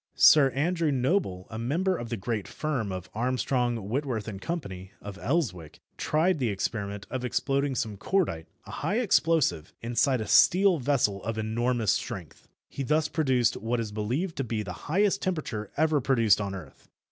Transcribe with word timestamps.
Sir 0.15 0.49
Andrew 0.53 0.89
Noble, 0.91 1.45
a 1.51 1.59
member 1.59 1.95
of 1.95 2.09
the 2.09 2.17
great 2.17 2.47
firm 2.47 2.91
of 2.91 3.07
Armstrong, 3.13 3.87
Whitworth 3.87 4.27
& 4.39 4.41
Co., 4.41 4.59
of 4.99 5.19
Elswick, 5.19 5.79
tried 5.95 6.39
the 6.39 6.49
experiment 6.49 7.05
of 7.11 7.23
exploding 7.23 7.75
some 7.75 7.97
cordite, 7.97 8.47
a 8.65 8.71
high 8.71 8.97
explosive, 8.97 9.73
inside 9.79 10.19
a 10.19 10.25
steel 10.25 10.79
vessel 10.79 11.23
of 11.23 11.37
enormous 11.37 11.91
strength. 11.91 12.47
He 12.67 12.81
thus 12.81 13.07
produced 13.07 13.57
what 13.57 13.79
is 13.79 13.91
believed 13.91 14.37
to 14.37 14.43
be 14.43 14.63
the 14.63 14.73
highest 14.89 15.21
temperature 15.21 15.69
ever 15.77 16.01
produced 16.01 16.41
on 16.41 16.55
earth. 16.55 16.89